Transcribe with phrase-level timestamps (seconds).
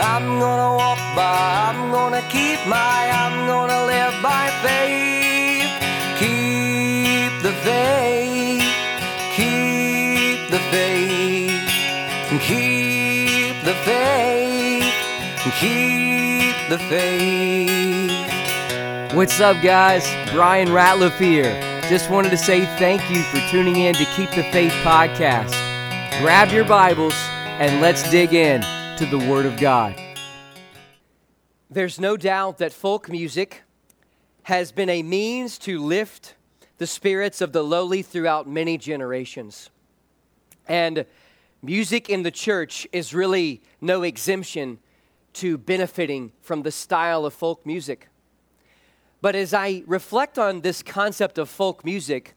[0.00, 5.70] I'm gonna walk by, I'm gonna keep my, I'm gonna live by faith.
[6.18, 8.62] Keep the faith,
[9.34, 11.70] keep the faith,
[12.42, 14.92] keep the faith,
[15.58, 18.12] keep the faith.
[19.14, 20.06] What's up, guys?
[20.30, 21.58] Bryan Ratliff here.
[21.88, 25.54] Just wanted to say thank you for tuning in to Keep the Faith podcast.
[26.20, 27.14] Grab your Bibles
[27.58, 28.62] and let's dig in
[28.96, 29.94] to the Word of God.
[31.68, 33.62] There's no doubt that folk music
[34.44, 36.34] has been a means to lift
[36.78, 39.68] the spirits of the lowly throughout many generations.
[40.66, 41.04] And
[41.62, 44.78] music in the church is really no exemption
[45.34, 48.08] to benefiting from the style of folk music.
[49.20, 52.32] But as I reflect on this concept of folk music,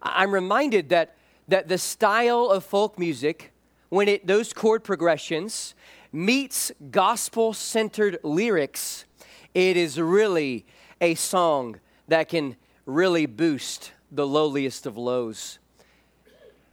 [0.00, 1.16] I'm reminded that,
[1.48, 3.52] that the style of folk music,
[3.88, 5.74] when it those chord progressions
[6.14, 9.04] meets gospel-centered lyrics,
[9.52, 10.64] it is really
[11.00, 12.54] a song that can
[12.86, 15.58] really boost the lowliest of lows.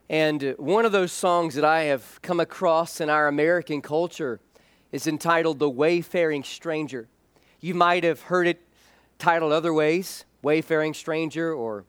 [0.08, 4.40] And one of those songs that I have come across in our American culture
[4.92, 7.08] is entitled The Wayfaring Stranger.
[7.60, 8.62] You might have heard it
[9.18, 11.86] titled other ways, Wayfaring Stranger, or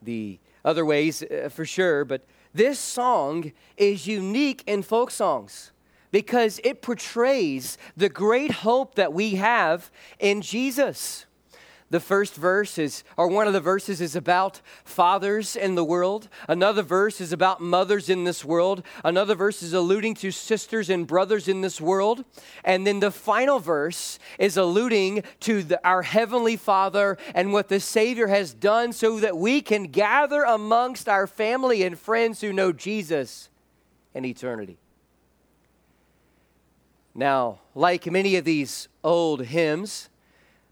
[0.00, 5.72] the other ways uh, for sure, but this song is unique in folk songs
[6.16, 11.26] because it portrays the great hope that we have in Jesus.
[11.90, 16.30] The first verse is, or one of the verses is about fathers in the world.
[16.48, 18.82] Another verse is about mothers in this world.
[19.04, 22.24] Another verse is alluding to sisters and brothers in this world.
[22.64, 27.78] And then the final verse is alluding to the, our Heavenly Father and what the
[27.78, 32.72] Savior has done so that we can gather amongst our family and friends who know
[32.72, 33.50] Jesus
[34.14, 34.78] in eternity.
[37.18, 40.10] Now, like many of these old hymns,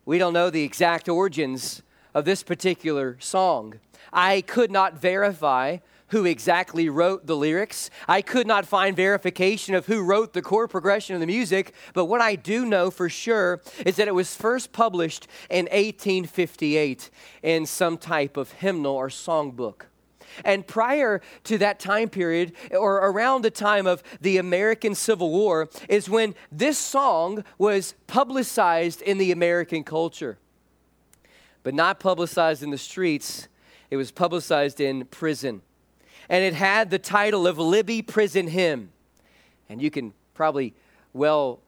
[0.05, 1.81] we don't know the exact origins
[2.13, 3.81] of this particular song.
[4.13, 5.79] I could not verify
[6.09, 7.89] who exactly wrote the lyrics.
[8.07, 12.05] I could not find verification of who wrote the chord progression of the music, but
[12.05, 17.09] what I do know for sure is that it was first published in 1858
[17.43, 19.87] in some type of hymnal or songbook.
[20.45, 25.69] And prior to that time period, or around the time of the American Civil War,
[25.89, 30.39] is when this song was publicized in the American culture.
[31.63, 33.49] But not publicized in the streets,
[33.91, 35.63] it was publicized in prison.
[36.29, 38.91] And it had the title of Libby Prison Hymn.
[39.69, 40.75] And you can probably
[41.13, 41.61] well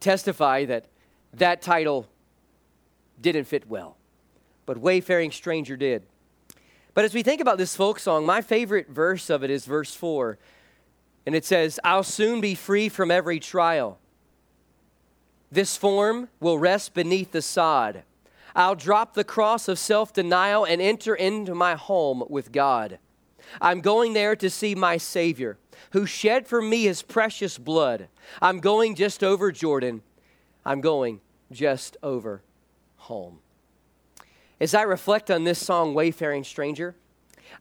[0.00, 0.86] testify that
[1.34, 2.06] that title
[3.20, 3.96] didn't fit well.
[4.66, 6.02] But Wayfaring Stranger did.
[6.94, 9.94] But as we think about this folk song, my favorite verse of it is verse
[9.94, 10.38] 4.
[11.26, 13.98] And it says, I'll soon be free from every trial.
[15.52, 18.02] This form will rest beneath the sod.
[18.54, 22.98] I'll drop the cross of self denial and enter into my home with God.
[23.60, 25.58] I'm going there to see my Savior,
[25.92, 28.08] who shed for me his precious blood.
[28.40, 30.02] I'm going just over Jordan.
[30.64, 31.20] I'm going
[31.50, 32.42] just over
[32.96, 33.38] home.
[34.60, 36.94] As I reflect on this song, Wayfaring Stranger,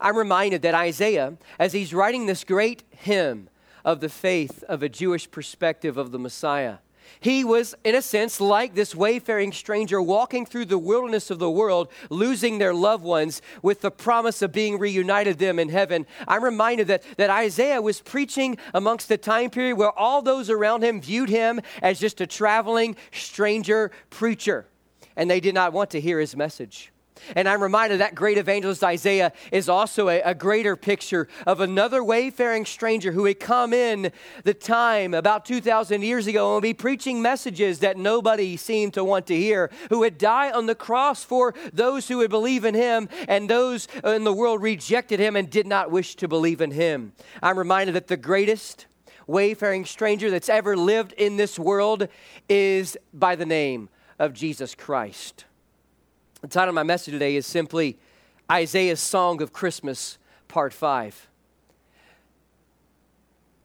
[0.02, 3.50] I'm reminded that Isaiah, as he's writing this great hymn
[3.86, 6.80] of the faith of a Jewish perspective of the Messiah,
[7.22, 11.50] he was, in a sense, like this wayfaring stranger walking through the wilderness of the
[11.50, 16.06] world, losing their loved ones with the promise of being reunited them in heaven.
[16.28, 20.84] I'm reminded that, that Isaiah was preaching amongst the time period where all those around
[20.84, 24.68] him viewed him as just a traveling stranger preacher
[25.20, 26.94] and they did not want to hear his message.
[27.36, 32.02] And I'm reminded that great evangelist Isaiah is also a, a, greater picture of another
[32.02, 34.14] wayfaring stranger who had come in
[34.46, 39.04] the time about 2,000 years ago and would be preaching messages that nobody seemed to
[39.04, 42.74] want to hear, who would die on the cross for those who would believe in
[42.74, 46.72] him, and those in the world rejected him and did not wish to believe in
[46.72, 47.12] him.
[47.44, 48.86] I'm reminded that the greatest
[49.28, 52.08] wayfaring stranger that's ever lived in this world
[52.48, 55.46] is by the name of Jesus Christ.
[56.42, 57.98] The title of my message today is simply
[58.52, 60.18] Isaiah's Song of Christmas,
[60.48, 61.28] Part 5.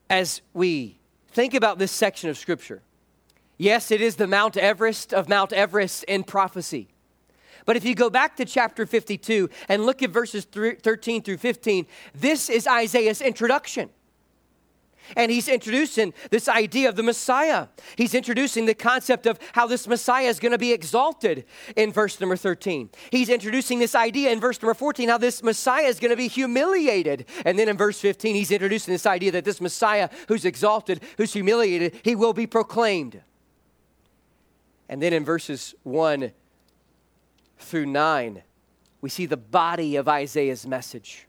[0.09, 0.99] As we
[1.29, 2.83] think about this section of Scripture,
[3.59, 6.89] yes, it is the Mount Everest of Mount Everest in prophecy.
[7.67, 11.87] But if you go back to chapter 52 and look at verses 13 through 15,
[12.15, 13.91] this is Isaiah's introduction.
[15.17, 17.69] And he's introducing this idea of the Messiah.
[17.97, 21.45] He's introducing the concept of how this Messiah is going to be exalted
[21.77, 22.91] in verse number 13.
[23.11, 26.29] He's introducing this idea in verse number 14 how this Messiah is going to be
[26.29, 27.27] humiliated.
[27.45, 31.33] And then in verse 15, he's introducing this idea that this Messiah who's exalted, who's
[31.33, 33.21] humiliated, he will be proclaimed.
[34.89, 36.33] And then in verses 1
[37.59, 38.43] through 9,
[39.01, 41.27] we see the body of Isaiah's message.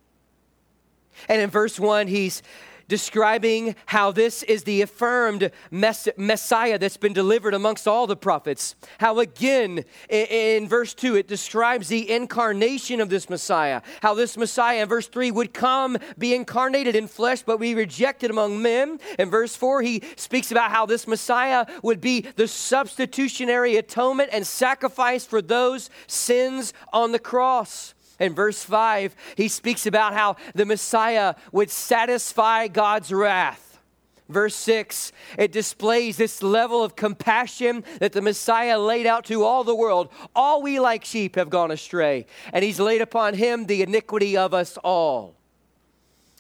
[1.28, 2.42] And in verse 1, he's
[2.88, 8.76] describing how this is the affirmed mess- Messiah that's been delivered amongst all the prophets.
[9.00, 13.82] How, again, in, in, verse 2, it describes the incarnation of this Messiah.
[14.02, 18.30] How this Messiah, in verse 3, would come, be incarnated in flesh, but be rejected
[18.30, 19.00] among men.
[19.18, 24.46] In verse 4, he speaks about how this Messiah would be the substitutionary atonement and
[24.46, 27.95] sacrifice for those sins on the cross.
[28.20, 33.80] In verse 5, he speaks about how the Messiah would satisfy God's wrath.
[34.28, 39.64] Verse 6, it displays this level of compassion that the Messiah laid out to all
[39.64, 40.10] the world.
[40.36, 44.52] All we like sheep have gone astray, and he's laid upon him the iniquity of
[44.52, 45.36] us all.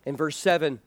[0.03, 0.79] In verse 7,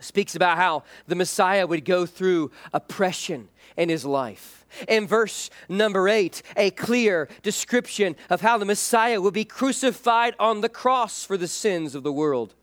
[0.00, 6.08] speaks about how the Messiah would go through oppression in his life in verse number
[6.08, 11.36] eight, a clear description of how the Messiah would be crucified on the cross for
[11.36, 12.54] the sins of the world.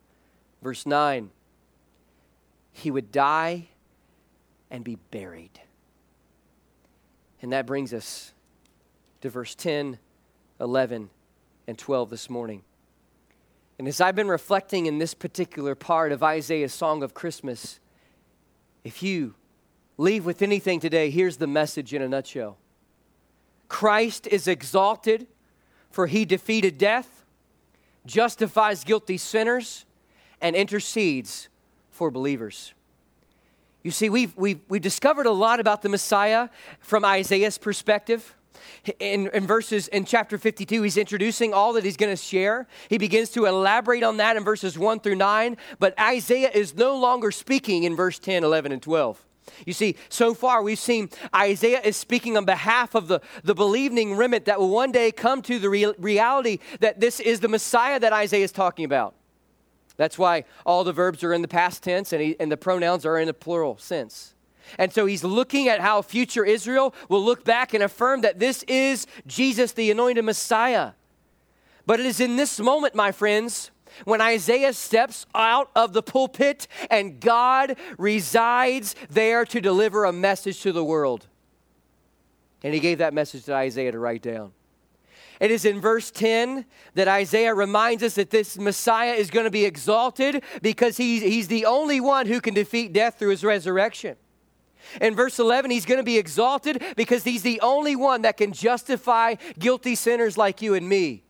[0.62, 1.32] Verse nine,
[2.72, 3.68] he would die
[4.70, 5.60] and be buried.
[7.42, 8.34] And that brings us
[9.22, 9.98] to verse 10,
[10.60, 11.10] 11,
[11.68, 12.64] and 12 this morning.
[13.82, 17.80] And as I've been reflecting in this particular part of Isaiah's song of Christmas,
[18.84, 19.34] if you
[19.98, 22.60] leave with anything today, here's the message in a nutshell
[23.70, 25.26] Christ is exalted,
[25.90, 27.26] for he defeated death,
[28.06, 29.86] justifies guilty sinners,
[30.42, 31.50] and intercedes
[31.90, 32.76] for believers.
[33.82, 36.50] You see, we've, we've, we've discovered a lot about the Messiah
[36.82, 38.36] from Isaiah's perspective.
[39.00, 42.98] In, in, verses in chapter 52 he's introducing all that he's going to share he
[42.98, 47.32] begins to elaborate on that in verses 1 through 9 but isaiah is no longer
[47.32, 49.24] speaking in verse 10 11 and 12
[49.66, 54.16] you see, so far we've seen Isaiah is speaking on behalf of the, the believing
[54.16, 58.00] remnant that will one day come to the real, reality that this is the Messiah
[58.00, 59.16] that Isaiah is talking about.
[59.98, 63.06] That's why all the verbs are in the past tense and, he, and the pronouns
[63.06, 64.34] are in the plural sense.
[64.78, 68.64] And so he's looking at how future Israel will look back and affirm that this
[68.64, 70.92] is Jesus, the anointed Messiah.
[71.86, 73.72] But it is in this moment, my friends,
[74.06, 80.62] when Isaiah steps out of the pulpit and God resides there to deliver a message
[80.62, 81.28] to the world.
[82.64, 84.54] And he gave that message to Isaiah to write down.
[85.40, 89.52] It is in verse 10 that Isaiah reminds us that this Messiah is going to
[89.52, 94.18] be exalted because he's, he's the only one who can defeat death through his resurrection.
[95.00, 98.52] In verse 11, he's going to be exalted because he's the only one that can
[98.52, 101.24] justify guilty sinners like you and me.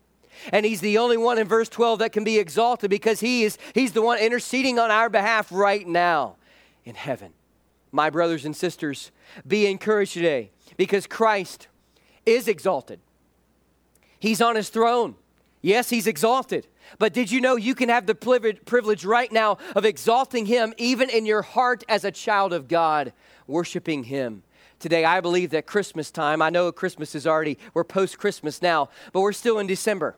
[0.51, 3.57] And he's the only one in verse 12 that can be exalted because he is
[3.74, 6.38] he's the one interceding on our behalf right now
[6.86, 7.33] in heaven.
[7.92, 9.12] My brothers and sisters,
[9.45, 11.68] be encouraged today because Christ
[12.25, 13.00] is exalted.
[14.19, 15.15] He's on his throne.
[15.62, 16.68] Yes, he's exalted.
[16.98, 21.09] But did you know you can have the privilege right now of exalting him even
[21.09, 23.13] in your heart as a child of God,
[23.47, 24.43] worshiping him?
[24.79, 28.89] Today, I believe that Christmas time, I know Christmas is already, we're post Christmas now,
[29.13, 30.15] but we're still in December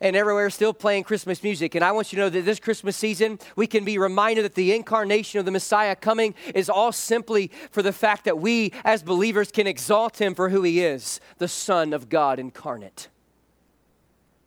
[0.00, 1.74] and everywhere still playing Christmas music.
[1.74, 4.54] And I want you to know that this Christmas season, we can be reminded that
[4.54, 9.02] the incarnation of the Messiah coming is all simply for the fact that we, as
[9.02, 13.08] believers, can exalt him for who he is the Son of God incarnate.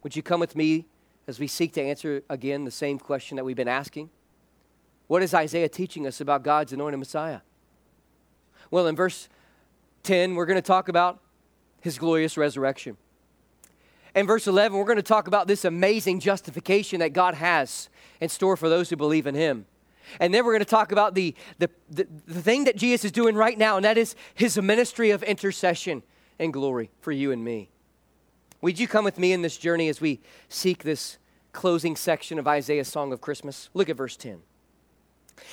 [0.03, 0.85] Would you come with me
[1.27, 4.09] as we seek to answer again the same question that we've been asking?
[5.07, 7.39] What is Isaiah teaching us about God's anointed Messiah?
[8.71, 9.29] Well, in verse
[10.03, 11.19] 10, we're going to talk about
[11.81, 12.97] his glorious resurrection.
[14.15, 18.29] In verse 11, we're going to talk about this amazing justification that God has in
[18.29, 19.65] store for those who believe in Him.
[20.19, 23.11] And then we're going to talk about the, the, the, the, thing that Jesus is
[23.11, 26.01] doing right now, and that is His ministry of intercession
[26.39, 27.69] and glory for you and me.
[28.61, 31.17] Would you come with me in this journey as we seek this
[31.53, 33.69] closing section of Isaiah's Song of Christmas?
[33.73, 34.41] Look at verse 10.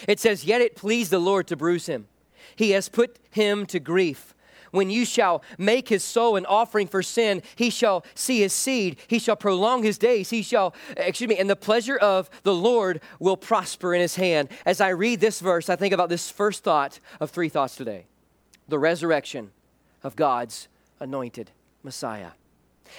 [0.08, 2.08] It says, Yet it pleased the Lord to bruise him,
[2.54, 4.34] He has put him to grief.
[4.70, 8.96] When you shall make his soul an offering for sin, he shall see his seed,
[9.06, 13.00] he shall prolong his days, he shall, excuse me, and the pleasure of the Lord
[13.18, 14.48] will prosper in his hand.
[14.66, 18.06] As I read this verse, I think about this first thought of three thoughts today
[18.68, 19.52] the resurrection
[20.02, 20.68] of God's
[21.00, 22.32] anointed Messiah.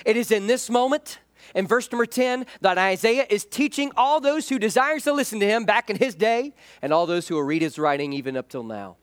[0.06, 1.20] It is in this moment
[1.54, 5.46] In verse number 10, that Isaiah is teaching all those who desires to listen to
[5.46, 8.50] him back in his day and all those who will read his writing even up
[8.50, 8.98] till now.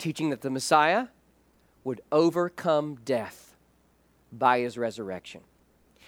[0.00, 1.08] Teaching that the Messiah
[1.84, 3.54] would overcome death
[4.32, 5.42] by his resurrection.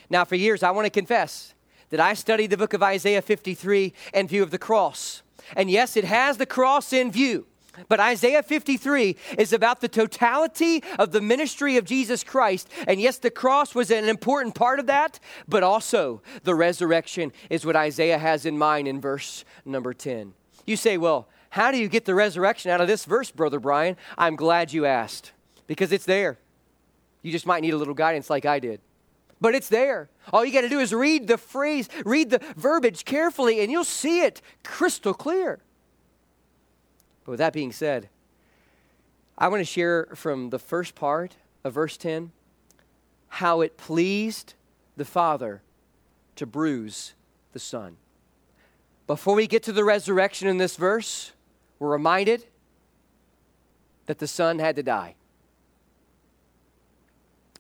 [0.09, 1.53] Now, for years, I want to confess
[1.91, 5.23] that I studied the book of Isaiah 53 in view of the cross.
[5.55, 7.45] And yes, it has the cross in view.
[7.87, 12.71] But Isaiah 53 is about the totality of the ministry of Jesus Christ.
[12.89, 17.67] And yes, the cross was an important part of that, but also the resurrection is
[17.67, 20.33] what Isaiah has in mind in verse number 10.
[20.67, 23.99] You say, well, how do you get the resurrection out of this verse, Brother Bryan?
[24.17, 25.33] I'm glad you asked
[25.67, 26.39] because it's there.
[27.21, 28.81] You just might need a little guidance like I did.
[29.39, 30.09] But it's there.
[30.33, 33.85] All you got to do is read the phrase, read the verbiage carefully, and you'll
[33.85, 35.59] see it crystal clear.
[37.27, 38.09] But with that being said,
[39.37, 42.33] I want to share from the first part of verse 10
[43.29, 44.55] how it pleased
[44.97, 45.61] the Father
[46.37, 47.13] to bruise
[47.53, 47.99] the Son.
[49.07, 51.33] Before we get to the resurrection in this verse,
[51.83, 52.45] we're reminded
[54.07, 55.17] that the Son had to die.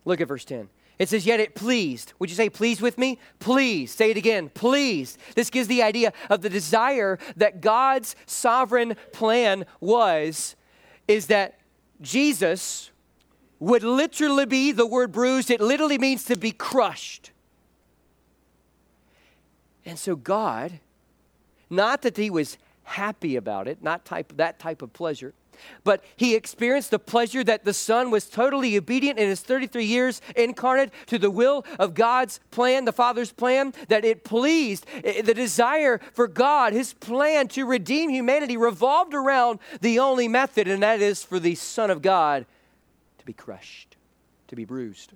[0.04, 0.68] Look at verse 10.
[1.00, 2.12] It says, Yet it pleased.
[2.20, 3.18] Would you say, pleased with me?
[3.40, 3.90] Please.
[3.90, 4.48] Say it again.
[4.48, 5.18] Pleased.
[5.34, 10.54] This gives the idea of the desire that God's sovereign plan was,
[11.08, 11.58] is that
[12.00, 12.92] Jesus
[13.58, 17.32] would literally be the word bruised, it literally means to be crushed.
[19.84, 20.78] And so God,
[21.68, 25.34] not that he was happy about it, not type, that type of pleasure,
[25.84, 30.20] but he experienced the pleasure that the Son was totally obedient in his 33 years
[30.36, 34.86] incarnate to the will of God's plan, the Father's plan, that it pleased.
[35.02, 40.82] The desire for God, his plan to redeem humanity, revolved around the only method, and
[40.82, 42.46] that is for the Son of God
[43.18, 43.96] to be crushed,
[44.48, 45.12] to be bruised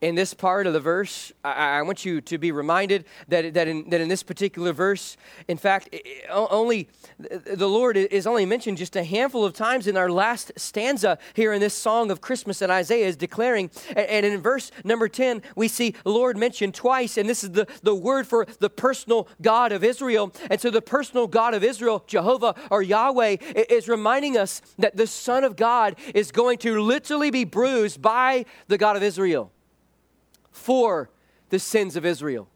[0.00, 3.68] in this part of the verse, I, I, want you to be reminded that, that,
[3.68, 5.16] in, that in this particular verse,
[5.46, 5.94] in fact,
[6.30, 6.88] only
[7.18, 11.52] the Lord is only mentioned just a handful of times in our last stanza here
[11.52, 13.70] in this song of Christmas that Isaiah is declaring.
[13.94, 17.94] And in verse number 10, we see Lord mentioned twice, and this is the, the
[17.94, 20.32] word for the personal God of Israel.
[20.50, 23.36] And so the personal God of Israel, Jehovah or Yahweh,
[23.68, 28.46] is reminding us that the Son of God is going to literally be bruised by
[28.68, 29.52] the God of Israel
[30.50, 31.10] for
[31.50, 32.48] the sins of Israel.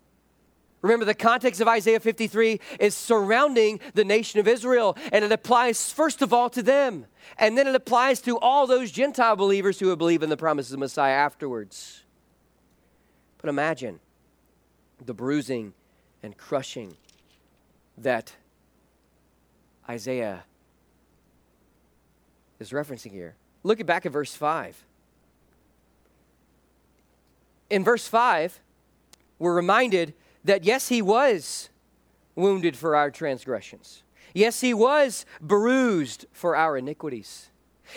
[0.83, 5.91] Remember, the context of Isaiah 53 is surrounding the nation of Israel, and it applies
[5.91, 7.07] first of all to them,
[7.39, 10.75] and then it applies to all those Gentile believers who would believe in the promises
[10.75, 12.03] of Messiah afterwards.
[13.39, 13.99] But imagine
[15.03, 15.73] the bruising
[16.23, 16.97] and crushing
[17.97, 18.35] that
[19.89, 20.45] Isaiah
[22.59, 23.37] is referencing here.
[23.63, 24.85] Look back at verse 5
[27.71, 28.61] in verse 5,
[29.39, 31.71] we're reminded that yes, he was
[32.35, 34.03] wounded for our transgressions.
[34.35, 37.51] Yes, he was bruised for our iniquities.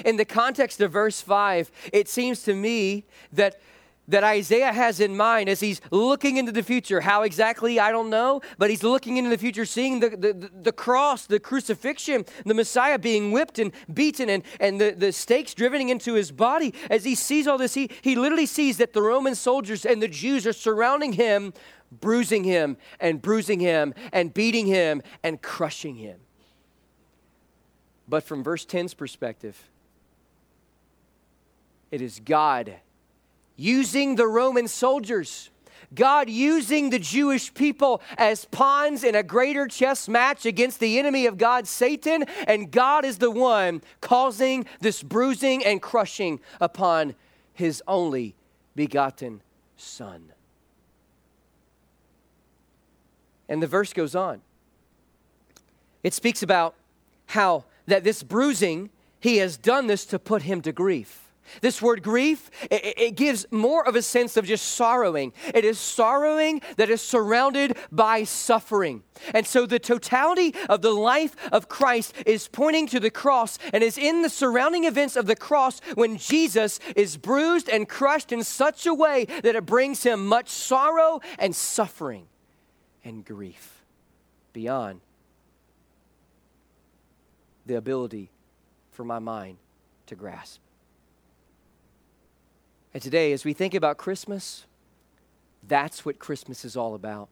[0.06, 3.60] In the context of verse 5, it seems to me that
[4.08, 7.02] that Isaiah has in mind as he's looking into the future.
[7.02, 10.72] How exactly, I don't know, but he's looking into the future, seeing the, the, the
[10.72, 15.90] cross, the crucifixion, the Messiah being whipped and beaten, and, and the, the stakes driven
[15.90, 16.74] into his body.
[16.90, 20.08] As he sees all this, he, he literally sees that the Roman soldiers and the
[20.08, 21.54] Jews are surrounding him,
[21.92, 26.20] bruising him, and bruising him, and beating him, and crushing him.
[28.08, 29.62] But from verse 10's perspective,
[31.92, 32.76] it is God
[33.58, 35.50] using the Roman soldiers.
[35.94, 41.26] God using the Jewish people as pawns in a greater chess match against the enemy
[41.26, 47.16] of God, Satan, and God is the one causing this bruising and crushing upon
[47.54, 48.36] his only
[48.76, 49.42] begotten
[49.78, 50.32] Son.
[53.48, 54.42] And the verse goes on.
[56.04, 56.76] It speaks about
[57.28, 61.27] how that this bruising, he has done this to put him to grief.
[61.62, 65.34] This word grief, it, gives more of a sense of just sorrowing.
[65.54, 69.04] It is sorrowing that is surrounded by suffering.
[69.34, 73.84] And so the totality of the life of Christ is pointing to the cross and
[73.84, 78.44] is in the surrounding events of the cross when Jesus is bruised and crushed in
[78.44, 82.28] such a way that it brings him much sorrow and suffering
[83.04, 83.84] and grief
[84.54, 85.02] beyond
[87.66, 88.30] the ability
[88.92, 89.58] for my mind
[90.08, 90.60] to grasp.
[92.94, 94.66] And today, as we think about Christmas,
[95.68, 97.30] that's what Christmas is all about.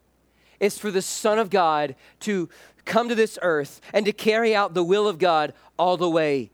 [0.59, 2.49] It's for the Son of God to
[2.85, 6.51] come to this earth and to carry out the will of God all the way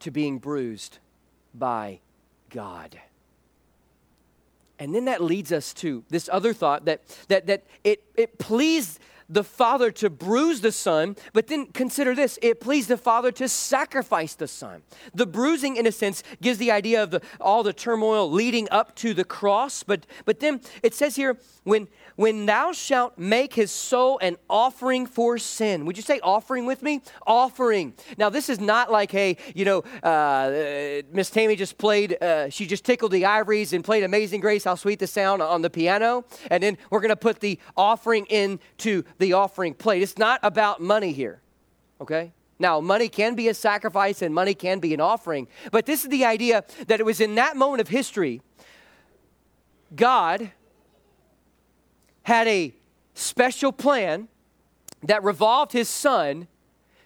[0.00, 0.98] to being bruised
[1.54, 2.00] by
[2.50, 2.98] God.
[4.78, 8.98] And then that leads us to this other thought that, that, that it, it pleased
[9.28, 13.48] the father to bruise the son, but then consider this it pleased the father to
[13.48, 14.82] sacrifice the son.
[15.14, 18.94] The bruising, in a sense, gives the idea of the, all the turmoil leading up
[18.96, 23.70] to the cross, but, but then it says here, when, when thou shalt make his
[23.70, 25.84] soul an offering for sin.
[25.86, 27.00] Would you say offering with me?
[27.26, 27.94] Offering.
[28.18, 32.66] Now, this is not like, hey, you know, uh, Miss Tammy just played, uh, she
[32.66, 36.24] just tickled the ivories and played Amazing Grace, how sweet the sound on the piano.
[36.50, 40.02] And then we're going to put the offering into the offering plate.
[40.02, 41.40] It's not about money here,
[42.00, 42.32] okay?
[42.58, 46.10] Now, money can be a sacrifice and money can be an offering, but this is
[46.10, 48.40] the idea that it was in that moment of history,
[49.94, 50.50] God
[52.22, 52.74] had a
[53.14, 54.28] special plan
[55.02, 56.48] that revolved his son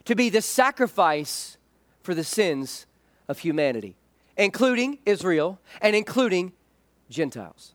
[0.05, 1.59] to be the sacrifice
[2.03, 2.87] for the sins
[3.27, 3.97] of humanity,
[4.37, 6.53] including Israel and including
[7.11, 7.75] Gentiles.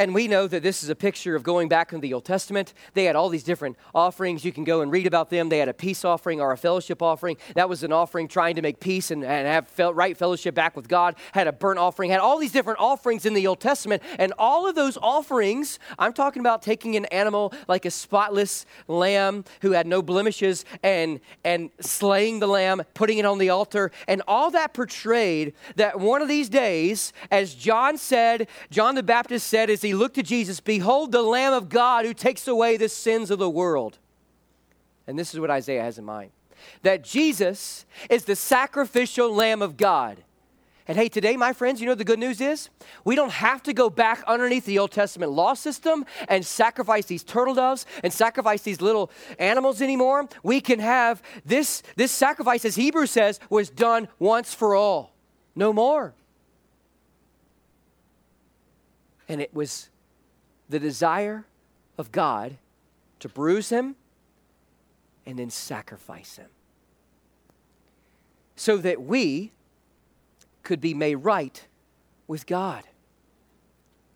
[0.00, 2.72] And we know that this is a picture of going back in the Old Testament.
[2.94, 4.46] They had all these different offerings.
[4.46, 5.50] You can go and read about them.
[5.50, 7.36] They had a peace offering or a fellowship offering.
[7.54, 10.74] That was an offering trying to make peace and, and have fel- right fellowship back
[10.74, 11.16] with God.
[11.32, 12.10] Had a burnt offering.
[12.10, 14.02] Had all these different offerings in the Old Testament.
[14.18, 19.44] And all of those offerings, I'm talking about taking an animal like a spotless lamb
[19.60, 23.92] who had no blemishes and, and slaying the lamb, putting it on the altar.
[24.08, 29.46] And all that portrayed that one of these days, as John said, John the Baptist
[29.46, 32.76] said, as he he looked to Jesus, Behold the Lamb of God who takes away
[32.76, 33.98] the sins of the world.
[35.08, 36.30] And this is what Isaiah has in mind
[36.82, 40.22] that Jesus is the sacrificial Lamb of God.
[40.86, 42.68] And hey, today, my friends, you know the good news is?
[43.04, 47.24] We don't have to go back underneath the Old Testament law system and sacrifice these
[47.24, 50.28] turtle doves and sacrifice these little animals anymore.
[50.44, 55.14] We can have this, this sacrifice, as Hebrews says, was done once for all.
[55.56, 56.14] No more.
[59.30, 59.90] And it was
[60.68, 61.46] the desire
[61.96, 62.58] of God
[63.20, 63.94] to bruise him
[65.24, 66.48] and then sacrifice him
[68.56, 69.52] so that we
[70.64, 71.64] could be made right
[72.26, 72.82] with God.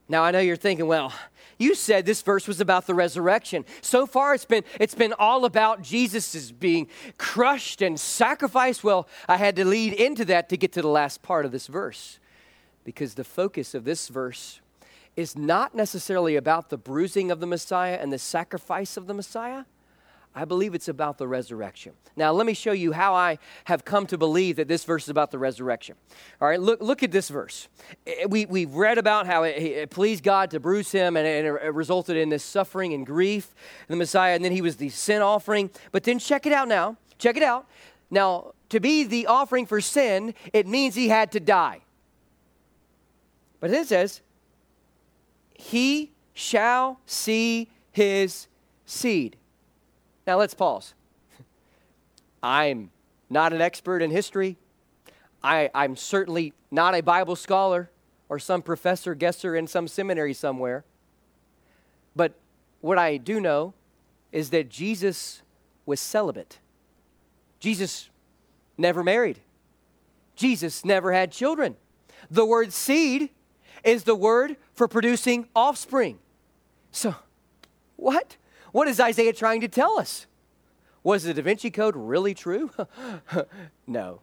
[0.09, 1.13] Now I know you're thinking, well,
[1.59, 3.65] you said this verse was about the resurrection.
[3.81, 8.83] So far it's been it's been all about Jesus being crushed and sacrificed.
[8.83, 11.69] Well, I had to lead into that to get to the last part of this
[11.69, 12.19] verse.
[12.83, 14.61] Because the focus of this verse
[15.17, 19.65] is not necessarily about the bruising of the Messiah and the sacrifice of the Messiah.
[20.37, 21.93] I believe it's about the resurrection.
[22.17, 25.09] Now, let me show you how I have come to believe that this verse is
[25.09, 25.95] about the resurrection.
[26.41, 27.69] All right, look, look at this verse.
[28.05, 31.45] Eh, we, we've read about how it, it pleased God to bruise him, and it,
[31.45, 33.55] it resulted in this suffering and grief
[33.87, 35.71] the Messiah, and then he was the sin offering.
[35.93, 36.97] But then check it out now.
[37.19, 37.69] Check it out.
[38.11, 41.83] Now, to be the offering for sin, it means he had to die.
[43.61, 44.21] But then it says,
[45.55, 48.49] he shall see his
[48.85, 49.37] seed.
[50.27, 50.95] Now let's pause.
[52.43, 52.91] I'm
[53.31, 54.57] not an expert in history.
[55.43, 57.91] I, am certainly not a Bible scholar
[58.29, 60.85] or some professor guesser in some seminary somewhere.
[62.17, 62.33] But
[62.81, 63.75] what I do know
[64.33, 65.43] is that Jesus
[65.87, 66.59] was celibate.
[67.61, 68.09] Jesus
[68.79, 69.41] never married.
[70.35, 71.77] Jesus never had children.
[72.31, 73.31] The word seed
[73.85, 76.19] is the word for producing offspring.
[76.91, 77.15] So,
[77.97, 78.37] what?
[78.73, 80.27] What is Isaiah trying to tell us?
[81.03, 82.71] Was the Da Vinci Code really true?
[83.87, 84.21] no.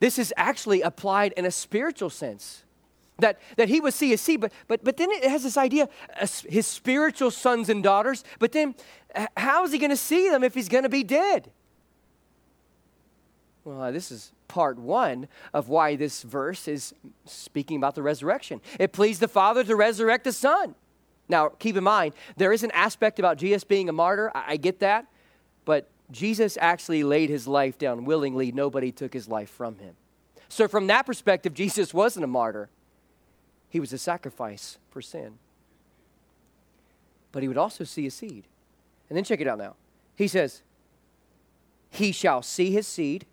[0.00, 2.64] This is actually applied in a spiritual sense.
[3.18, 5.90] That, that he would see a seed, but, but, but then it has this idea,
[6.18, 8.74] uh, his spiritual sons and daughters, but then
[9.36, 11.50] how is he going to see them if he's going to be dead?
[13.70, 16.92] Well, this is part one of why this verse is
[17.24, 18.60] speaking about the resurrection.
[18.80, 20.74] It pleased the Father to resurrect the Son.
[21.28, 24.32] Now, keep in mind, there is an aspect about Jesus being a martyr.
[24.34, 25.06] I, I get that.
[25.64, 28.50] But Jesus actually laid his life down willingly.
[28.50, 29.94] Nobody took his life from him.
[30.48, 32.70] So, from that perspective, Jesus wasn't a martyr,
[33.68, 35.38] he was a sacrifice for sin.
[37.30, 38.48] But he would also see a seed.
[39.08, 39.76] And then check it out now.
[40.16, 40.62] He says,
[41.90, 43.26] He shall see his seed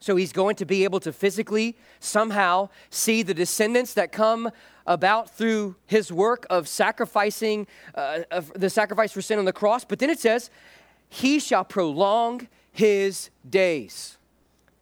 [0.00, 4.50] so he's going to be able to physically somehow see the descendants that come
[4.86, 9.84] about through his work of sacrificing uh, of the sacrifice for sin on the cross.
[9.84, 10.50] But then it says,
[11.08, 14.18] he shall prolong his days.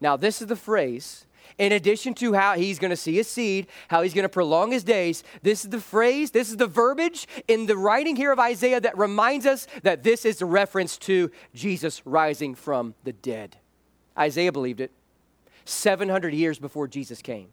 [0.00, 1.26] Now, this is the phrase.
[1.56, 4.72] In addition to how he's going to see his seed, how he's going to prolong
[4.72, 8.40] his days, this is the phrase, this is the verbiage in the writing here of
[8.40, 13.56] Isaiah that reminds us that this is a reference to Jesus rising from the dead.
[14.18, 14.90] Isaiah believed it.
[15.64, 17.48] 700 years before Jesus came.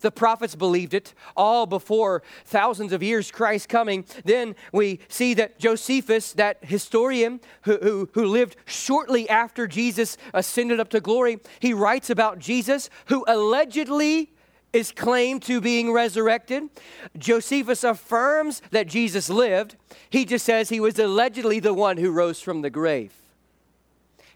[0.00, 4.04] The prophets believed it all before thousands of years Christ coming.
[4.24, 10.80] Then we see that Josephus, that historian who, who, who lived shortly after Jesus ascended
[10.80, 14.32] up to glory, he writes about Jesus who allegedly
[14.72, 16.68] is claimed to being resurrected.
[17.18, 19.76] Josephus affirms that Jesus lived.
[20.08, 23.12] He just says he was allegedly the one who rose from the grave.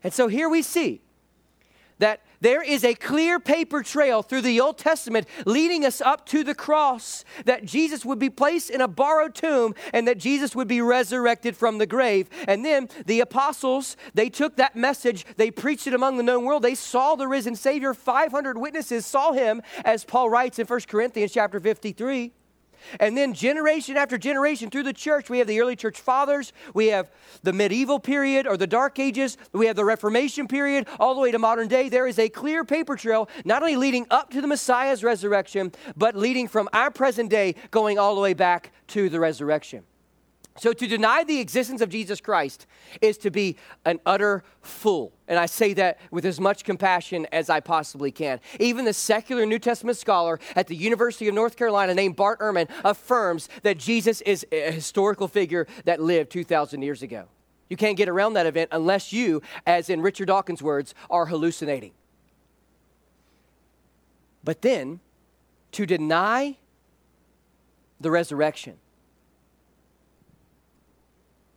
[0.02, 1.00] And so here we see
[1.98, 6.44] that there is a clear paper trail through the Old Testament leading us up to
[6.44, 10.68] the cross that Jesus would be placed in a borrowed tomb and that Jesus would
[10.68, 12.28] be resurrected from the grave.
[12.46, 16.62] And then the apostles, they took that message, they preached it among the known world.
[16.62, 17.94] They saw the risen Savior.
[17.94, 22.32] 500 witnesses saw him, as Paul writes in 1 Corinthians chapter 53.
[23.00, 26.88] And then generation after generation through the church, we have the early church fathers, we
[26.88, 27.10] have
[27.42, 31.30] the medieval period or the dark ages, we have the Reformation period, all the way
[31.30, 31.88] to modern day.
[31.88, 36.16] There is a clear paper trail, not only leading up to the Messiah's resurrection, but
[36.16, 39.84] leading from our present day going all the way back to the resurrection.
[40.56, 42.66] So, to deny the existence of Jesus Christ
[43.00, 45.12] is to be an utter fool.
[45.26, 48.38] And I say that with as much compassion as I possibly can.
[48.60, 52.70] Even the secular New Testament scholar at the University of North Carolina named Bart Ehrman
[52.84, 57.24] affirms that Jesus is a historical figure that lived 2,000 years ago.
[57.68, 61.92] You can't get around that event unless you, as in Richard Dawkins' words, are hallucinating.
[64.44, 65.00] But then,
[65.72, 66.58] to deny
[68.00, 68.76] the resurrection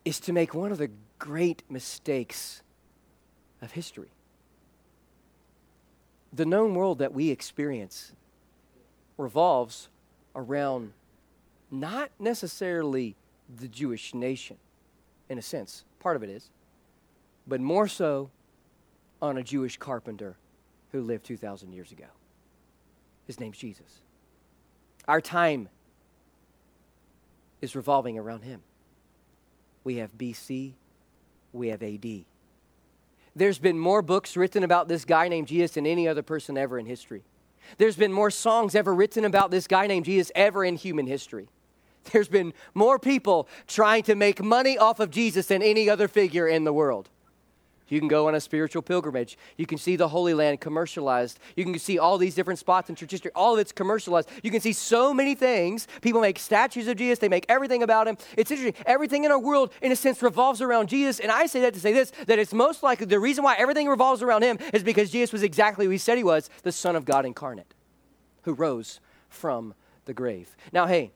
[0.04, 2.62] is to make one of the great mistakes
[3.60, 4.10] of history.
[6.32, 8.12] The known world that we experience
[9.16, 9.88] revolves
[10.34, 10.92] around
[11.70, 13.16] not necessarily
[13.58, 14.56] the Jewish nation,
[15.28, 16.50] in a sense, part of it is,
[17.46, 18.30] but more so
[19.20, 20.36] on a Jewish carpenter
[20.92, 22.06] who lived 2,000 years ago.
[23.26, 24.00] His name's Jesus.
[25.06, 25.68] Our time
[27.60, 28.62] is revolving around him
[29.84, 30.72] we have BC,
[31.52, 32.24] we have AD.
[33.34, 36.78] There's been more books written about this guy named Jesus than any other person ever
[36.78, 37.22] in history.
[37.76, 41.48] There's been more songs ever written about this guy named Jesus ever in human history.
[42.12, 46.48] There's been more people trying to make money off of Jesus than any other figure
[46.48, 47.10] in the world.
[47.88, 49.38] You can go on a spiritual pilgrimage.
[49.56, 51.38] You can see the Holy Land commercialized.
[51.56, 53.30] You can see all these different spots in church history.
[53.34, 54.28] All of it's commercialized.
[54.42, 55.86] You can see so many things.
[56.02, 58.16] People make statues of Jesus, they make everything about him.
[58.36, 58.82] It's interesting.
[58.86, 61.20] Everything in our world, in a sense, revolves around Jesus.
[61.20, 63.88] And I say that to say this that it's most likely the reason why everything
[63.88, 66.96] revolves around him is because Jesus was exactly who he said he was the Son
[66.96, 67.74] of God incarnate
[68.42, 69.74] who rose from
[70.06, 70.56] the grave.
[70.72, 71.12] Now, hey,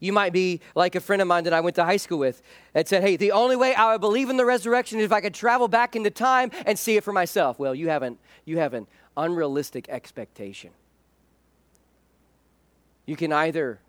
[0.00, 2.42] you might be like a friend of mine that I went to high school with
[2.72, 5.20] that said, Hey, the only way I would believe in the resurrection is if I
[5.20, 7.58] could travel back into time and see it for myself.
[7.58, 8.86] Well, you haven't, you have an
[9.16, 10.70] unrealistic expectation.
[13.04, 13.80] You can either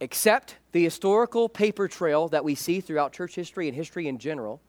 [0.00, 4.60] accept the historical paper trail that we see throughout church history and history in general,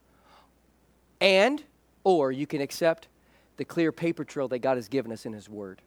[1.19, 1.63] and
[2.03, 3.07] or you can accept
[3.57, 5.81] the clear paper trail that God has given us in His Word.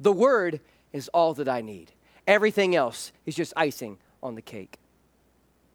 [0.00, 0.60] The Word
[0.92, 1.92] is all that I need.
[2.26, 4.78] Everything else is just icing on the cake.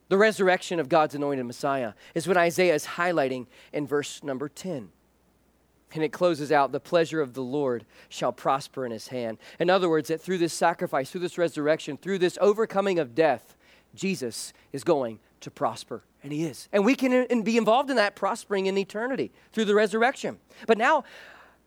[0.09, 4.89] The resurrection of God's anointed Messiah is what Isaiah is highlighting in verse number 10.
[5.93, 9.37] And it closes out, the pleasure of the Lord shall prosper in his hand.
[9.59, 13.55] In other words, that through this sacrifice, through this resurrection, through this overcoming of death,
[13.93, 16.03] Jesus is going to prosper.
[16.23, 16.69] And he is.
[16.71, 20.39] And we can be involved in that prospering in eternity through the resurrection.
[20.67, 21.03] But now,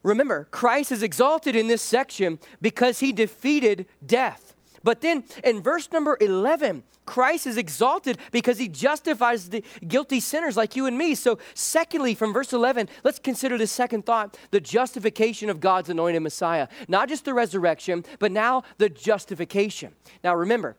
[0.03, 4.54] remember, Christ is exalted in this section because he defeated death.
[4.85, 10.57] But then in verse number 11, Christ is exalted because he justifies the guilty sinners
[10.57, 11.15] like you and me.
[11.15, 16.23] So, secondly, from verse 11, let's consider the second thought the justification of God's anointed
[16.23, 16.69] Messiah.
[16.89, 19.93] Not just the resurrection, but now the justification.
[20.23, 20.77] Now, remember,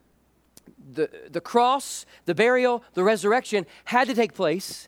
[0.91, 4.87] the, the cross, the burial, the resurrection had to take place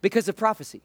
[0.00, 0.82] because of prophecy.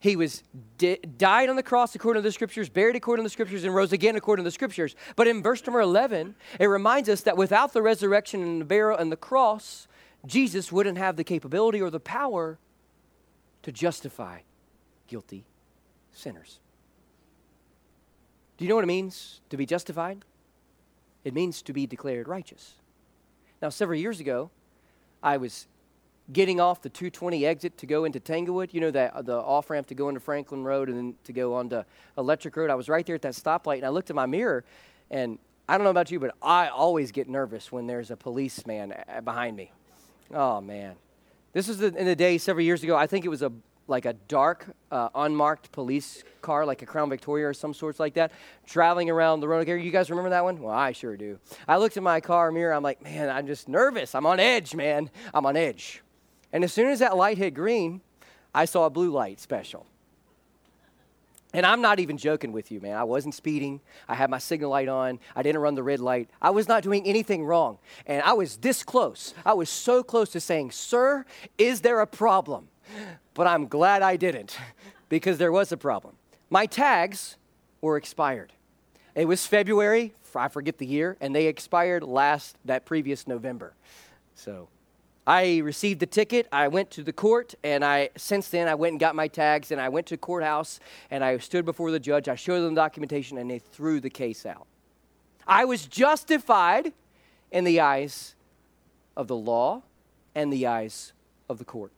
[0.00, 0.44] He was
[0.76, 3.74] di- died on the cross according to the scriptures, buried according to the scriptures, and
[3.74, 4.94] rose again according to the scriptures.
[5.16, 8.98] But in verse number 11, it reminds us that without the resurrection and the burial
[8.98, 9.88] and the cross,
[10.24, 12.58] Jesus wouldn't have the capability or the power
[13.62, 14.40] to justify
[15.08, 15.44] guilty
[16.12, 16.60] sinners.
[18.56, 20.24] Do you know what it means to be justified?
[21.24, 22.74] It means to be declared righteous.
[23.60, 24.50] Now, several years ago,
[25.22, 25.66] I was
[26.32, 29.86] getting off the 220 exit to go into Tanglewood, you know, that, the off ramp
[29.88, 31.82] to go into Franklin Road and then to go onto
[32.16, 32.70] Electric Road.
[32.70, 34.64] I was right there at that stoplight and I looked in my mirror
[35.10, 35.38] and
[35.68, 39.56] I don't know about you, but I always get nervous when there's a policeman behind
[39.56, 39.70] me.
[40.32, 40.96] Oh, man.
[41.52, 42.96] This was in the day several years ago.
[42.96, 43.52] I think it was a
[43.88, 48.14] like a dark, uh, unmarked police car, like a Crown Victoria or some sorts like
[48.14, 48.32] that,
[48.66, 49.82] traveling around the Roanoke area.
[49.82, 50.60] You guys remember that one?
[50.60, 51.38] Well, I sure do.
[51.66, 52.74] I looked in my car mirror.
[52.74, 54.14] I'm like, man, I'm just nervous.
[54.14, 55.10] I'm on edge, man.
[55.32, 56.02] I'm on edge.
[56.52, 58.00] And as soon as that light hit green,
[58.54, 59.86] I saw a blue light special.
[61.54, 62.96] And I'm not even joking with you, man.
[62.96, 63.80] I wasn't speeding.
[64.06, 65.18] I had my signal light on.
[65.34, 66.28] I didn't run the red light.
[66.42, 67.78] I was not doing anything wrong.
[68.06, 69.32] And I was this close.
[69.46, 71.24] I was so close to saying, Sir,
[71.56, 72.68] is there a problem?
[73.32, 74.58] But I'm glad I didn't
[75.08, 76.16] because there was a problem.
[76.50, 77.36] My tags
[77.80, 78.52] were expired.
[79.14, 83.72] It was February, I forget the year, and they expired last, that previous November.
[84.34, 84.68] So
[85.28, 86.48] I received the ticket.
[86.50, 89.70] I went to the court, and I since then I went and got my tags,
[89.70, 92.28] and I went to the courthouse, and I stood before the judge.
[92.28, 94.66] I showed them the documentation, and they threw the case out.
[95.46, 96.94] I was justified
[97.52, 98.36] in the eyes
[99.18, 99.82] of the law
[100.34, 101.12] and the eyes
[101.50, 101.92] of the court.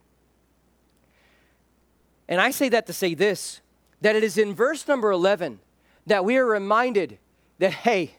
[2.27, 3.61] And I say that to say this
[4.01, 5.59] that it is in verse number 11
[6.05, 7.17] that we are reminded
[7.59, 8.15] that, hey,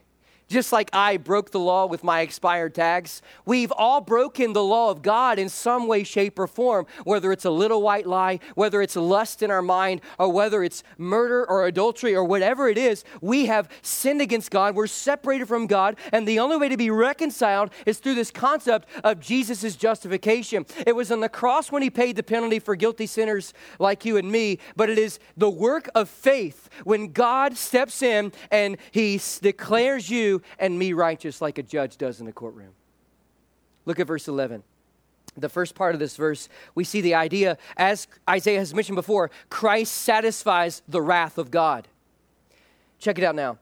[0.52, 4.90] just like I broke the law with my expired tags, we've all broken the law
[4.90, 8.82] of God in some way, shape, or form, whether it's a little white lie, whether
[8.82, 13.02] it's lust in our mind, or whether it's murder or adultery or whatever it is.
[13.20, 14.74] We have sinned against God.
[14.74, 15.96] We're separated from God.
[16.12, 20.66] And the only way to be reconciled is through this concept of Jesus' justification.
[20.86, 24.18] It was on the cross when he paid the penalty for guilty sinners like you
[24.18, 29.18] and me, but it is the work of faith when God steps in and he
[29.40, 32.72] declares you and me righteous like a judge does in a courtroom.
[33.84, 34.62] Look at verse 11.
[35.36, 39.30] The first part of this verse, we see the idea, as Isaiah has mentioned before,
[39.48, 41.88] Christ satisfies the wrath of God.
[42.98, 43.58] Check it out now.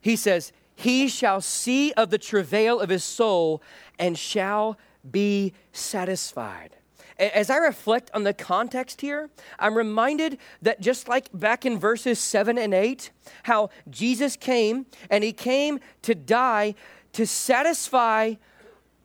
[0.00, 3.62] He says, He shall see of the travail of his soul
[3.98, 4.78] and shall
[5.10, 6.76] be satisfied.
[7.18, 12.18] As I reflect on the context here, I'm reminded that just like back in verses
[12.18, 13.10] 7 and 8,
[13.44, 16.74] how Jesus came and he came to die
[17.12, 18.34] to satisfy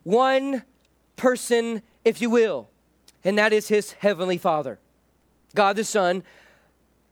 [0.02, 0.62] one
[1.16, 2.68] person, if you will,
[3.24, 4.78] and that is his heavenly Father.
[5.54, 6.22] God the Son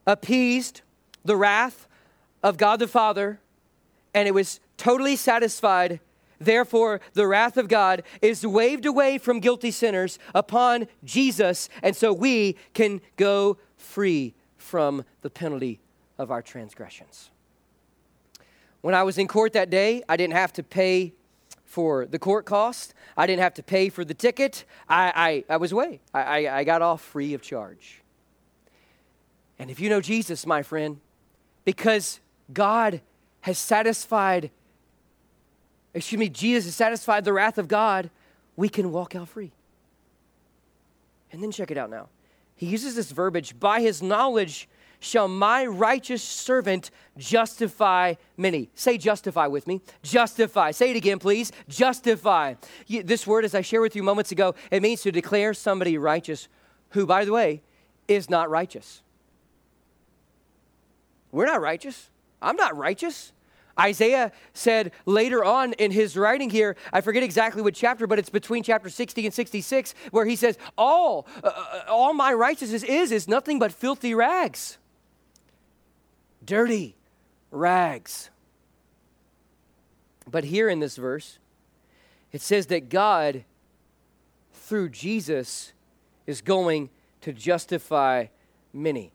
[0.07, 0.83] appeased
[1.25, 1.87] the wrath
[2.43, 3.41] of God the Father,
[4.13, 6.01] and it was totally satisfied
[6.41, 12.13] Therefore, the wrath of God is waved away from guilty sinners upon Jesus, and so
[12.13, 15.81] we can go free from the penalty
[16.19, 17.31] of our transgressions.
[18.81, 21.13] When I was in court that day, I didn't have to pay
[21.67, 22.95] for the court cost.
[23.17, 24.65] I didn't have to pay for the ticket.
[24.89, 26.01] I, I, I was away.
[26.15, 28.03] I, I, I got off free of charge.
[29.59, 31.01] And if you know Jesus, my friend,
[31.65, 32.21] because
[32.53, 33.03] God
[33.43, 34.51] has satisfied
[35.95, 38.11] excuse me, Jesus has satisfied the wrath of God,
[38.57, 39.53] we can walk out free.
[41.33, 42.09] And then check it out now.
[42.57, 44.69] He uses this verbiage by his knowledge
[45.01, 48.69] shall my righteous servant justify many.
[48.75, 49.81] Say justify with me.
[50.03, 50.73] Justify.
[50.73, 51.53] Say it again, please.
[51.69, 52.55] Justify.
[52.87, 56.49] This word, as I shared with you moments ago, it means to declare somebody righteous
[56.91, 57.63] who, by the way,
[58.09, 59.03] is not righteous.
[61.33, 62.11] We're not righteous.
[62.43, 63.33] I'm not righteous.
[63.81, 68.31] Isaiah said later on in his writing here, I forget exactly what chapter, but it's
[68.31, 73.11] between chapter 60 and 66, where he says, All, uh, uh, all my righteousness is,
[73.11, 74.79] is nothing but filthy rags.
[76.45, 76.97] Dirty
[77.51, 78.31] rags.
[80.31, 81.39] But here in this verse,
[82.33, 83.45] it says that God,
[84.53, 85.73] through Jesus,
[86.27, 86.91] is going
[87.23, 88.27] to justify
[88.73, 89.13] many.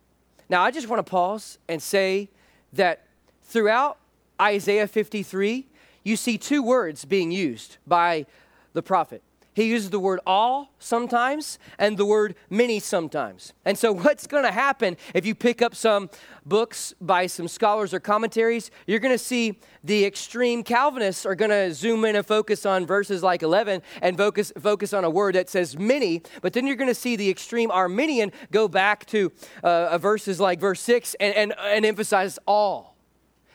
[0.49, 2.30] Now, I just want to pause and say
[2.73, 3.06] that
[3.43, 3.97] throughout
[4.41, 5.67] Isaiah 53,
[6.04, 8.26] you see two words being used by
[8.74, 9.24] the prophet.
[9.56, 13.54] He uses the word all sometimes and the word many sometimes.
[13.63, 16.10] And so, what's going to happen if you pick up some
[16.45, 18.69] books by some scholars or commentaries?
[18.86, 22.86] You're going to see the extreme Calvinists are going to zoom in and focus on
[22.86, 26.21] verses like 11 and focus, focus on a word that says many.
[26.41, 29.32] But then you're going to see the extreme Arminian go back to
[29.63, 32.95] uh, verses like verse 6 and, and, and emphasize all.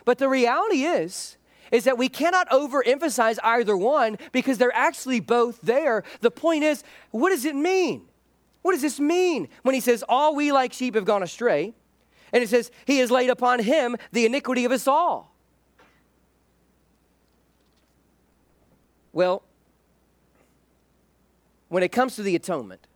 [0.05, 1.37] But the reality is,
[1.71, 6.03] is that we cannot overemphasize either one because they're actually both there.
[6.21, 8.09] The point is, what does it mean?
[8.63, 11.75] What does this mean when he says, All we like sheep have gone astray?
[12.33, 15.35] And it says, He has laid upon him the iniquity of us all.
[19.13, 19.43] Well,
[21.69, 22.87] when it comes to the atonement,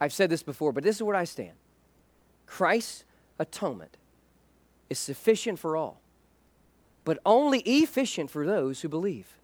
[0.00, 1.54] I've said this before, but this is where I stand.
[2.46, 3.04] Christ's
[3.38, 3.96] atonement
[4.90, 6.00] is sufficient for all,
[7.04, 9.38] but only efficient for those who believe.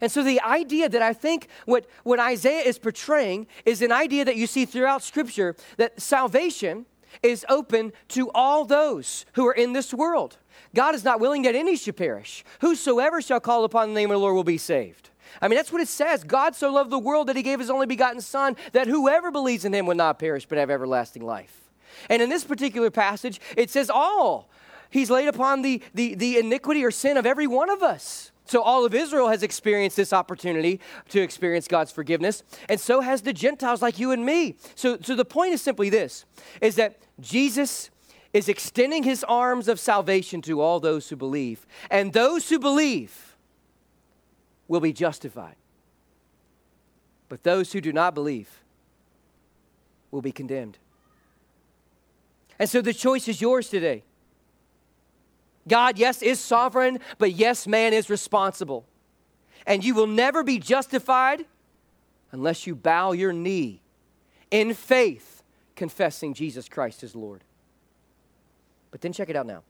[0.00, 4.24] And so the idea that I think what, what Isaiah is portraying is an idea
[4.24, 6.86] that you see throughout Scripture that salvation
[7.22, 10.36] is open to all those who are in this world.
[10.74, 12.44] God is not willing that any should perish.
[12.60, 15.10] Whosoever shall call upon the name of the Lord will be saved.
[15.40, 16.24] I mean, that's what it says.
[16.24, 19.64] God so loved the world that he gave his only begotten Son, that whoever believes
[19.64, 21.67] in him would not perish but have everlasting life.
[22.08, 24.48] And in this particular passage, it says all.
[24.90, 28.32] He's laid upon the, the, the iniquity or sin of every one of us.
[28.46, 30.80] So all of Israel has experienced this opportunity
[31.10, 34.56] to experience God's forgiveness, and so has the Gentiles like you and me.
[34.74, 36.24] So, so the point is simply this
[36.62, 37.90] is that Jesus
[38.32, 41.66] is extending his arms of salvation to all those who believe.
[41.90, 43.36] And those who believe
[44.66, 45.56] will be justified.
[47.28, 48.62] But those who do not believe
[50.10, 50.78] will be condemned.
[52.58, 54.02] And so the choice is yours today.
[55.66, 58.86] God, yes, is sovereign, but yes, man is responsible.
[59.66, 61.44] And you will never be justified
[62.32, 63.82] unless you bow your knee
[64.50, 65.42] in faith,
[65.76, 67.44] confessing Jesus Christ as Lord.
[68.90, 69.62] But then check it out now.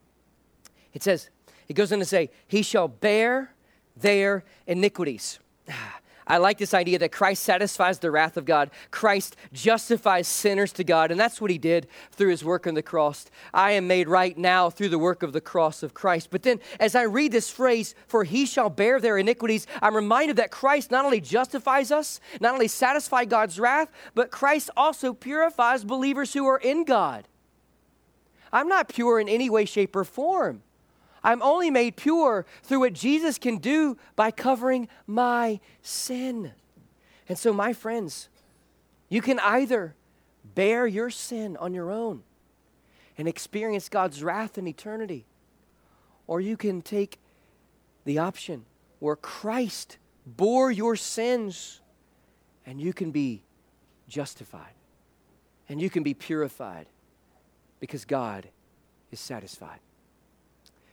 [0.94, 1.30] It says,
[1.68, 3.52] it goes on to say, He shall bear
[3.96, 5.38] their iniquities.
[5.70, 8.70] Ah, I like this idea that Christ satisfies the wrath of God.
[8.90, 12.82] Christ justifies sinners to God, and that's what he did through his work on the
[12.82, 13.26] cross.
[13.54, 16.28] I am made right now through the work of the cross of Christ.
[16.30, 20.36] But then, as I read this phrase, for he shall bear their iniquities, I'm reminded
[20.36, 25.82] that Christ not only justifies us, not only satisfies God's wrath, but Christ also purifies
[25.82, 27.26] believers who are in God.
[28.52, 30.62] I'm not pure in any way, shape, or form.
[31.28, 36.52] I'm only made pure through what Jesus can do by covering my sin.
[37.28, 38.30] And so, my friends,
[39.10, 39.94] you can either
[40.54, 42.22] bear your sin on your own
[43.18, 45.26] and experience God's wrath in eternity,
[46.26, 47.18] or you can take
[48.06, 48.64] the option
[48.98, 51.82] where Christ bore your sins
[52.64, 53.42] and you can be
[54.08, 54.72] justified
[55.68, 56.86] and you can be purified
[57.80, 58.48] because God
[59.10, 59.80] is satisfied.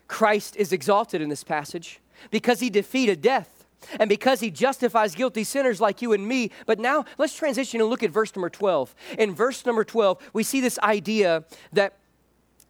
[0.07, 1.99] Christ is exalted in this passage
[2.31, 3.65] because he defeated death
[3.99, 6.51] and because he justifies guilty sinners like you and me.
[6.65, 8.95] But now let's transition and look at verse number 12.
[9.17, 11.97] In verse number 12, we see this idea that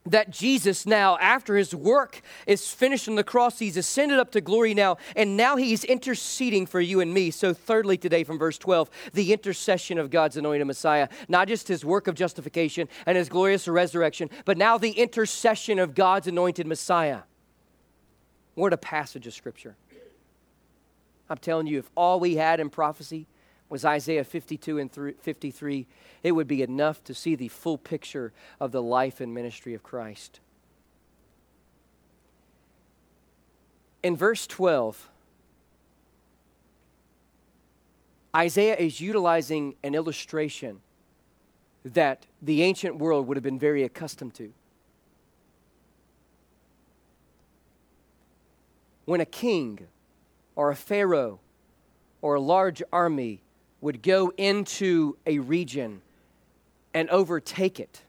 [0.05, 4.41] that Jesus now, after his work is finished on the cross, he's ascended up to
[4.41, 7.31] glory now, and now he's interceding for you and me.
[7.31, 11.83] So, thirdly, today from verse 12, the intercession of God's anointed Messiah, not just his
[11.83, 17.21] work of justification and his glorious resurrection, but now the intercession of God's anointed Messiah.
[18.53, 19.75] What a passage of Scripture.
[21.29, 23.27] I'm telling you, if all we had in prophecy
[23.69, 25.87] was Isaiah 52 and 53,
[26.23, 29.83] it would be enough to see the full picture of the life and ministry of
[29.83, 30.39] Christ.
[34.03, 35.09] In verse 12,
[38.35, 40.81] Isaiah is utilizing an illustration
[41.83, 44.53] that the ancient world would have been very accustomed to.
[49.05, 49.87] When a king
[50.55, 51.39] or a pharaoh
[52.21, 53.41] or a large army
[53.85, 56.01] would go into a region
[56.95, 58.01] and overtake it.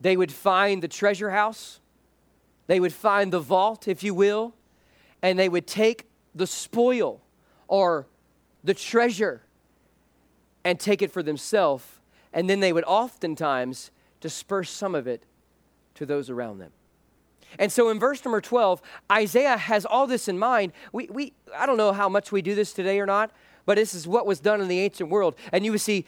[0.00, 1.78] They would find the treasure house,
[2.66, 4.54] they would find the vault, if you will,
[5.22, 7.20] and they would take the spoil
[7.68, 8.08] or
[8.64, 9.42] the treasure
[10.64, 11.84] and take it for themselves,
[12.32, 15.26] and then they would oftentimes disperse some of it
[15.94, 16.72] to those around them.
[17.58, 20.72] And so in verse number 12, Isaiah has all this in mind.
[20.92, 23.30] We, we, I don't know how much we do this today or not,
[23.64, 25.34] but this is what was done in the ancient world.
[25.52, 26.06] And you would see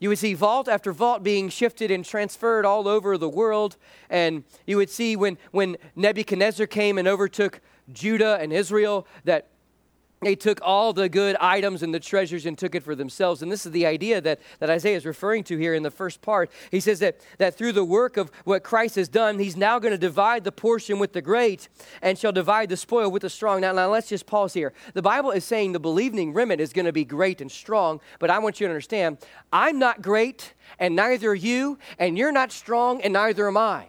[0.00, 3.76] you would see vault after vault being shifted and transferred all over the world.
[4.08, 7.60] And you would see when, when Nebuchadnezzar came and overtook
[7.92, 9.48] Judah and Israel that
[10.20, 13.40] they took all the good items and the treasures and took it for themselves.
[13.42, 16.20] And this is the idea that, that Isaiah is referring to here in the first
[16.20, 16.50] part.
[16.70, 19.92] He says that, that through the work of what Christ has done, he's now going
[19.92, 21.68] to divide the portion with the great
[22.02, 23.62] and shall divide the spoil with the strong.
[23.62, 24.74] Now, now let's just pause here.
[24.92, 28.28] The Bible is saying the believing remnant is going to be great and strong, but
[28.28, 29.18] I want you to understand
[29.52, 33.88] I'm not great, and neither are you, and you're not strong, and neither am I.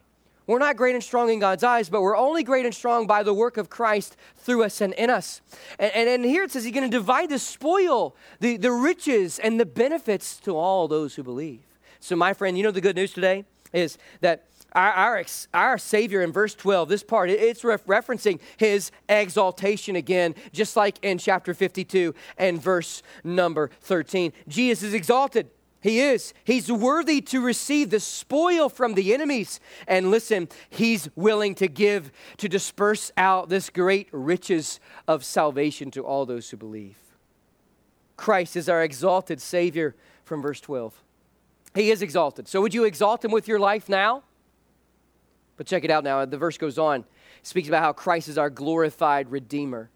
[0.51, 3.23] We're not great and strong in God's eyes, but we're only great and strong by
[3.23, 5.39] the work of Christ through us and in us.
[5.79, 9.39] And, and, and here it says he's going to divide the spoil, the, the riches,
[9.39, 11.61] and the benefits to all those who believe.
[12.01, 16.21] So, my friend, you know the good news today is that our, our, our Savior
[16.21, 21.53] in verse 12, this part, it's ref- referencing his exaltation again, just like in chapter
[21.53, 24.33] 52 and verse number 13.
[24.49, 25.49] Jesus is exalted.
[25.81, 26.33] He is.
[26.43, 29.59] He's worthy to receive the spoil from the enemies.
[29.87, 36.05] And listen, he's willing to give, to disperse out this great riches of salvation to
[36.05, 36.97] all those who believe.
[38.15, 41.01] Christ is our exalted Savior from verse 12.
[41.73, 42.47] He is exalted.
[42.47, 44.21] So would you exalt him with your life now?
[45.57, 46.23] But check it out now.
[46.25, 49.89] The verse goes on, it speaks about how Christ is our glorified Redeemer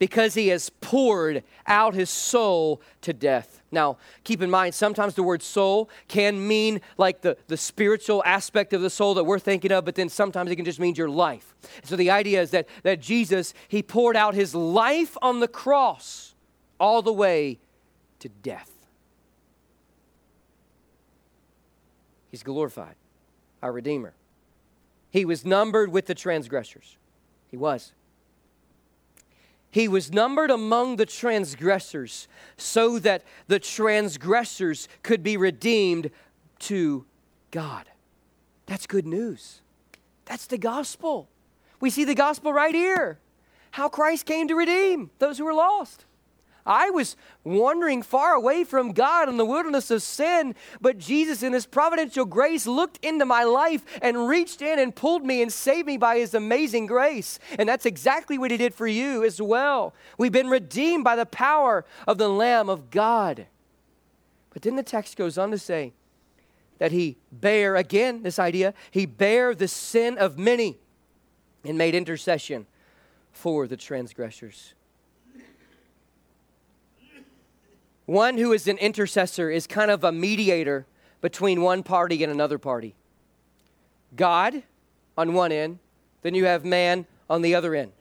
[0.00, 3.62] because he has poured out his soul to death.
[3.70, 8.72] Now, keep in mind, sometimes the word soul can mean like the, the spiritual aspect
[8.72, 11.10] of the soul that we're thinking of, but then sometimes it can just mean your
[11.10, 11.54] life.
[11.84, 16.34] So the idea is that, that Jesus, he poured out his life on the cross
[16.80, 17.58] all the way
[18.20, 18.72] to death.
[22.30, 22.94] He's glorified,
[23.62, 24.14] our Redeemer.
[25.10, 26.96] He was numbered with the transgressors.
[27.48, 27.92] He was.
[29.70, 36.10] He was numbered among the transgressors so that the transgressors could be redeemed
[36.60, 37.04] to
[37.50, 37.88] God.
[38.66, 39.60] That's good news.
[40.24, 41.28] That's the gospel.
[41.80, 43.18] We see the gospel right here
[43.72, 46.04] how Christ came to redeem those who were lost.
[46.66, 51.52] I was wandering far away from God in the wilderness of sin, but Jesus, in
[51.52, 55.86] His providential grace, looked into my life and reached in and pulled me and saved
[55.86, 57.38] me by His amazing grace.
[57.58, 59.94] And that's exactly what He did for you as well.
[60.18, 63.46] We've been redeemed by the power of the Lamb of God.
[64.52, 65.92] But then the text goes on to say
[66.78, 70.78] that He bare, again, this idea, He bare the sin of many
[71.64, 72.66] and made intercession
[73.32, 74.74] for the transgressors.
[78.10, 80.84] One who is an intercessor is kind of a mediator
[81.20, 82.96] between one party and another party.
[84.16, 84.64] God
[85.16, 85.78] on one end,
[86.22, 87.92] then you have man on the other end.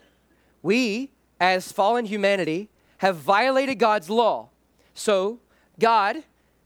[0.63, 4.49] We, as fallen humanity, have violated God's law.
[4.95, 5.41] So,
[5.79, 6.23] God,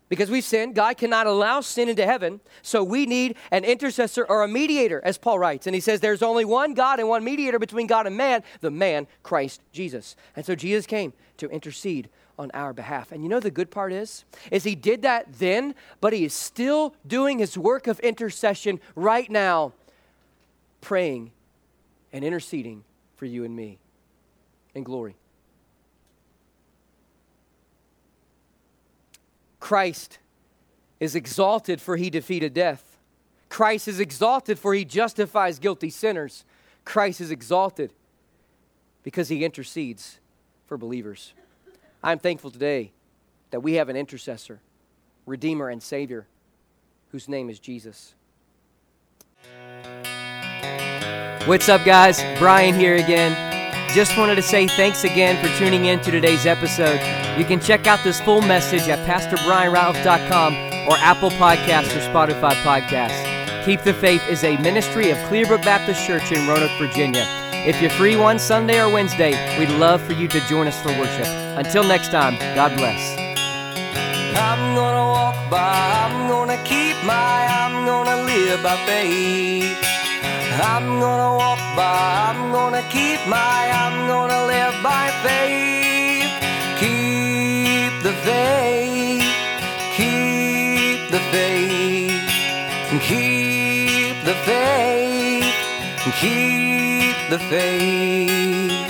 [0.07, 2.39] because we've sinned, God cannot allow sin into heaven.
[2.61, 5.67] So, we need an intercessor or a mediator, as Paul writes.
[5.67, 8.71] And he says, There's only one God and one mediator between God and man, the
[8.71, 10.15] man, Christ Jesus.
[10.33, 12.07] And so, Jesus came to intercede
[12.37, 13.11] on our behalf.
[13.11, 16.33] And you know the good part is is he did that then, but he is
[16.33, 19.73] still doing his work of intercession right now
[20.81, 21.31] praying
[22.11, 22.83] and interceding
[23.15, 23.79] for you and me
[24.75, 25.15] in glory.
[29.59, 30.19] Christ
[30.99, 32.97] is exalted for he defeated death.
[33.49, 36.43] Christ is exalted for he justifies guilty sinners.
[36.85, 37.93] Christ is exalted
[39.03, 40.19] because he intercedes
[40.65, 41.33] for believers.
[42.03, 42.91] I'm thankful today
[43.51, 44.59] that we have an intercessor,
[45.25, 46.27] Redeemer, and Savior
[47.13, 48.15] whose name is Jesus.
[51.45, 52.19] What's up, guys?
[52.39, 53.37] Bryan here again.
[53.93, 56.99] Just wanted to say thanks again for tuning in to today's episode.
[57.37, 60.55] You can check out this full message at PastorBryanRatliff.com
[60.87, 63.63] or Apple Podcasts or Spotify Podcasts.
[63.63, 67.42] Keep the Faith is a ministry of Clearbrook Baptist Church in Roanoke, Virginia.
[67.65, 70.89] If you're free one Sunday or Wednesday, we'd love for you to join us for
[70.99, 71.25] worship.
[71.55, 73.17] Until next time, God bless.
[74.35, 75.71] I'm gonna walk by,
[76.03, 79.77] I'm gonna keep my, I'm gonna live by faith.
[80.61, 86.31] I'm gonna walk by, I'm gonna keep my, I'm gonna live by faith.
[86.81, 89.23] Keep the faith,
[89.95, 92.27] keep the faith,
[92.99, 95.55] keep the faith,
[96.19, 96.62] keep
[97.33, 98.82] the face.